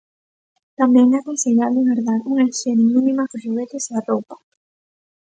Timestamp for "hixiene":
2.47-2.85